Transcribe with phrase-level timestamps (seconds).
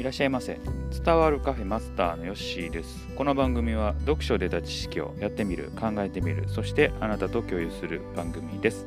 [0.00, 0.58] いらっしゃいませ。
[1.04, 3.06] 伝わるカフェマスターのヨッシーです。
[3.16, 8.86] この番組は読書で得た知識をやってみる考えてみるそしてあなたと共有する番組です。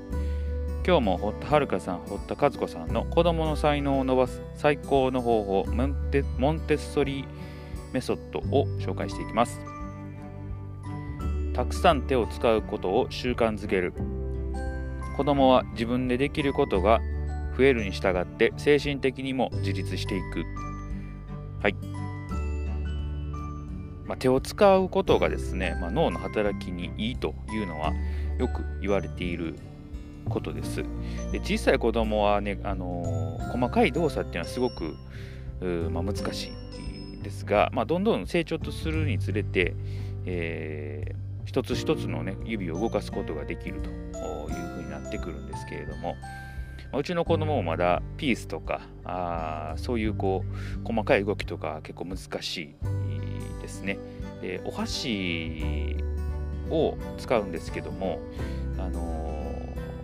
[0.84, 7.26] 今日も堀田遥さん堀田和子さんの子供の才能を伸ばす最高の方法モンテモンテッソリー
[7.94, 9.62] メソッドを紹介していきます。
[11.54, 13.94] たくさん手を使うことを習慣づける。
[15.15, 17.02] 子供は自分でできることが
[17.55, 20.73] 増えるに従って精神的にも自立していく。
[21.63, 21.76] はい、
[24.05, 27.94] まあ、手を使うことがですね、まあ、脳の働きにいいというのは
[28.38, 29.55] よく言われている
[30.27, 30.84] ことです。
[31.31, 34.98] で小さい子供はね、あのー、細かい動作っていうのはすごく、
[35.90, 36.52] まあ、難し
[37.20, 39.73] いですが、まあ、どんどん成長とするにつれて、
[40.26, 43.95] えー、一つ一つの、ね、指を動かすことができるという
[44.76, 46.18] ふうになってくるんですけれども、
[46.96, 52.76] うちの子供もまだピースとかあそういうこう細かい動きとか結構難しい
[53.62, 53.98] ですね。
[54.41, 55.98] でお箸
[56.70, 58.20] を使うんですけども、
[58.77, 59.30] あの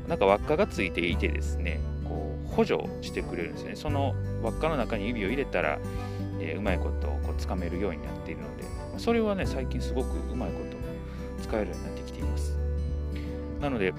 [0.06, 3.76] ー、なんか輪っかがついていてですねこう補助してくれるんですね。
[3.76, 5.80] その輪っかの中に指を入れたら、
[6.40, 8.64] えー、うまいことこうつかめるようになっているので
[8.98, 12.58] それはね最近すごくうまいこと使えるようになってきています。
[13.62, 13.94] なので、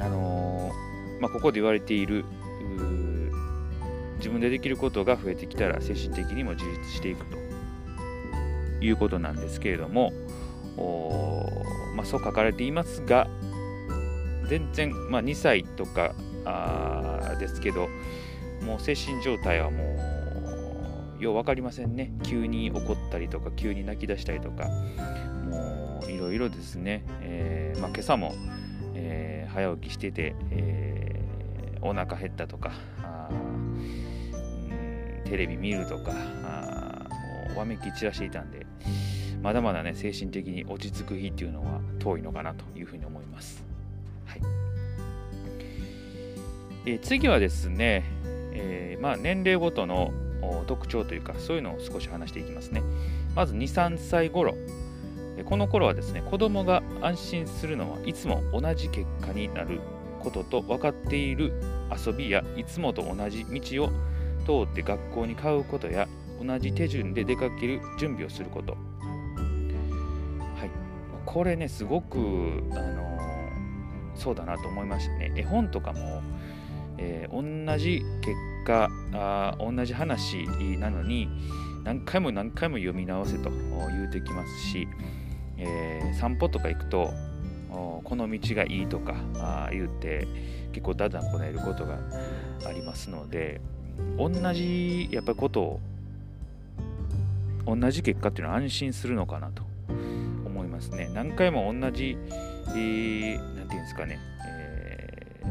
[0.00, 0.81] あのー
[1.22, 2.24] まあ、ここで言われている
[4.16, 7.36] 自分でできることが増えてきたら精神的にも自立していくと
[8.84, 10.12] いうことなんですけれども、
[11.94, 13.28] まあ、そう書かれていますが
[14.48, 17.88] 全然、まあ、2歳とかあですけど
[18.64, 19.96] もう精神状態はも
[21.18, 22.12] うよう分かりませんね。
[22.24, 24.68] 急に怒ったりとか急に泣き出したりとか
[25.48, 28.32] もういろいろですね、えーまあ、今朝も、
[28.94, 31.01] えー、早起きしてて、え
[31.82, 33.28] お腹減ったとかあ
[35.24, 36.12] テレビ見るとか
[36.44, 37.08] あ
[37.48, 38.66] もうわめき散らしていたんで
[39.42, 43.64] まだまだね精神的に落ち着く日っていうのは遠いのかなというふうに思います、
[44.24, 44.40] はい。
[46.86, 48.04] え次はですね、
[48.52, 50.12] えー、まあ、年齢ごとの
[50.66, 52.82] 特徴というかそういうのを少し話していきますね。
[53.34, 54.54] まず23歳頃。
[55.46, 59.80] この頃はですね子供が安心するのはいつも同じ結果になる
[60.22, 61.52] ことと分かっている
[62.06, 63.88] 遊びやいつもと同じ道を
[64.44, 66.08] 通って学校に通うことや
[66.44, 68.72] 同じ手順で出かける準備をすること。
[68.72, 70.70] はい、
[71.24, 72.18] これねすごく、
[72.72, 73.18] あの
[74.14, 75.32] そうだなと思いましたね。
[75.36, 76.22] 絵本とかも、
[76.98, 80.46] えー、同じ結果あ同じ話
[80.78, 81.28] なのに
[81.84, 84.88] 何回も何回も読み直せと言うてきますし、
[85.56, 87.10] えー、散歩とか行くと
[87.72, 90.26] この道がいいとかあ言うて
[90.72, 91.98] 結構だだんこねることが
[92.66, 93.60] ありますので
[94.18, 95.80] 同じやっぱりことを
[97.66, 99.62] 同じ結果っていうのは安心するのかなと
[100.44, 101.10] 思いますね。
[101.14, 102.16] 何回も同じ
[102.66, 105.46] 何、えー、て言うんですかね、えー、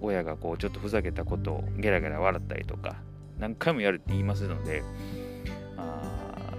[0.00, 2.96] 親がこうちょっとふざけたことをゲラゲラ笑ったりとか
[3.38, 4.82] 何回もやるって言いますので
[5.76, 6.52] あ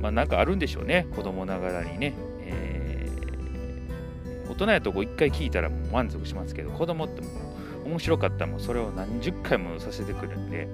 [0.00, 1.06] まあなんかあるんでしょうね。
[1.14, 2.14] 子供ながらにね
[4.48, 7.28] 大人やとこ1回聞いたらもう満足しますけど、子供っても
[7.84, 10.68] う面白かったらもうそれを何十回もさせてくるんで、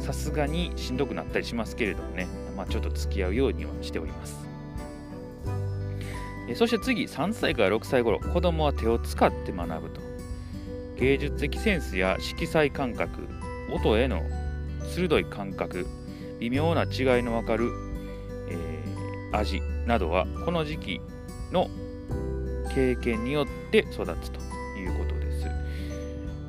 [0.00, 4.36] さすがにしんどくなったりしますけれどもね、まあ、ちょっと付き合うようにはしております。
[6.54, 10.00] そして次、3歳から6歳頃、子供は手を使って学ぶと。
[10.96, 13.28] 芸術的センスや色彩感覚、
[13.70, 14.22] 音への
[14.82, 15.86] 鋭い感覚、
[16.40, 17.70] 微妙な違いのわかる、
[19.32, 21.00] 味、などはこの時期
[21.52, 21.68] の
[22.74, 24.40] 経験によって育つと
[24.78, 25.46] いうことです。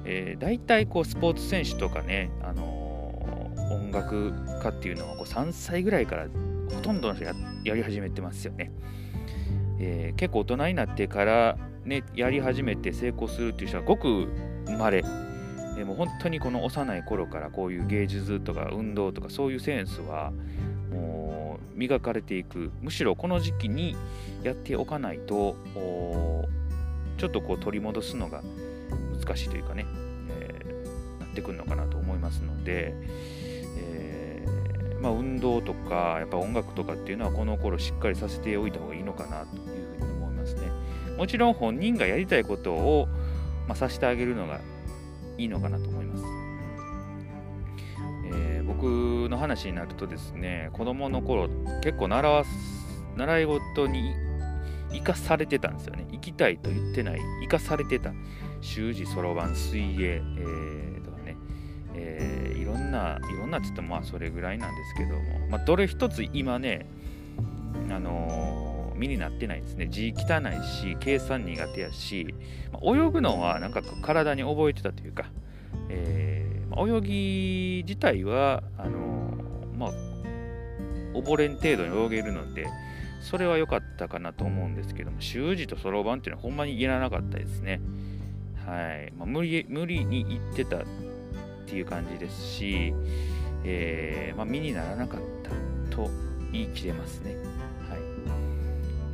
[0.05, 6.27] えー、大体こうスポーツ選手とかね、あのー、音楽家っていうのはこう3歳ぐらいから
[6.73, 8.71] ほとんどの人ややり始めてますよね。
[9.79, 14.27] えー、結構大人になってからね、やり始めて成功するっていう人はごく
[14.67, 15.03] 稀。
[15.75, 20.33] でも本当にこの幼い頃からこういう芸術とか運動とかそういうセンスは
[20.91, 21.18] もう
[21.79, 22.71] 磨かれていく。
[22.81, 23.95] むしろこの時期に
[24.43, 25.55] やっておかないと
[27.17, 28.43] ちょっとこう取り戻すのが
[29.17, 29.85] 難しいというかね、
[30.29, 32.93] えー、なってくるのかなと思いますので、
[33.77, 40.61] えー、まあ、運動とかやっぱ音楽とかっていうのはこの頃しっかりさせておいた方がいいのかなというふうに思いますね。
[41.17, 43.07] もちろん本人がやりたいことを、
[43.67, 44.59] まあ、させてあげるのが
[45.37, 45.89] いいのかなと
[49.39, 51.49] 話になるとですね子供の頃
[51.81, 52.43] 結構習わ
[53.15, 54.13] 習い事に
[54.91, 56.07] 生かされてたんですよね。
[56.11, 58.11] 行きたいと言ってない生かされてた。
[58.61, 61.37] 習字そろばん水泳、えー、とかね、
[61.93, 66.85] えー、いろんないろんなって言ってもまあそれぐらいなんですけども、まあ、どれ一つ今ね
[67.89, 69.87] あのー、身になってないですね。
[69.87, 72.33] 字汚いし計算苦手やし、
[72.73, 75.25] まあ、泳ぐのはなんか体に覚えてたというか、
[75.89, 79.08] えーまあ、泳ぎ自体はあの、
[79.79, 79.91] まあ
[81.13, 82.67] 溺れん程度に泳げるので
[83.21, 87.81] それは良かったかなと思うんですけども習字とそろばんっていうのはほんまにいらなかったですね
[88.69, 90.81] はいまあ、無理無理に行ってたっ
[91.65, 92.93] ていう感じですし、
[93.63, 95.21] えー、まあ、身にならなかっ
[95.89, 96.09] たと
[96.51, 97.35] 言い切れますね。
[97.89, 97.95] は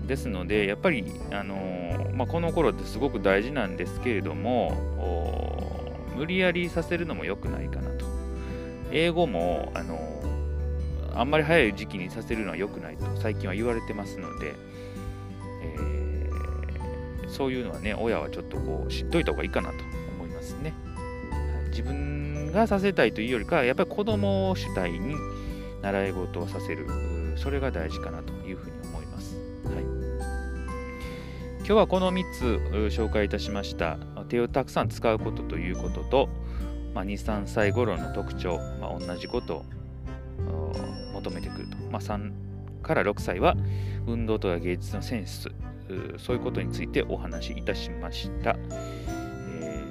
[0.03, 4.73] い、ですので、やっぱり、あのー、まあ、この頃ってすごく大事なんですけれども、
[6.15, 8.05] 無理やりさせるのも良くないかなと。
[8.91, 10.34] 英語も、あのー、
[11.15, 14.53] あんまり早い時期にさせるのは良くないと最近は言われてますので、
[15.63, 19.75] えー、そういうのはね、親はちょっとこう知っといた方がいいかなと
[20.19, 20.73] 思いますね。
[21.31, 25.15] はい、自分がさせたいというよりかやっぱり子供を主体に
[25.81, 26.85] 習い事をさせる、
[27.37, 29.37] それが大事かなというふうに思います。
[29.65, 29.83] はい、
[31.59, 32.43] 今日はこの3つ
[32.93, 33.97] 紹介いたしました。
[34.27, 36.29] 手をたくさん使うことということと、
[36.93, 39.65] まあ、2、3歳頃の特徴、まあ、同じことを
[41.25, 41.77] 求めてくると。
[41.91, 42.31] まあ、3
[42.81, 43.55] から6歳は
[44.05, 45.49] 運動とか芸術のセンス、
[46.17, 48.55] そういうことについてお話しいたしました。
[49.49, 49.83] え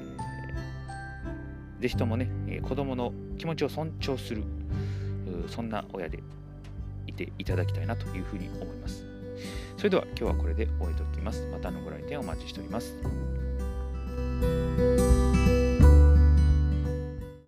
[1.79, 2.29] ー、ぜひともね、
[2.63, 4.45] 子供の気持ちを尊重する、
[5.49, 6.23] そんな親で
[7.07, 9.05] いていただきたいなというふうに思います。
[9.77, 11.47] それでは今日はこれで終えておきます。
[11.51, 12.95] またのご来店お待ちしております。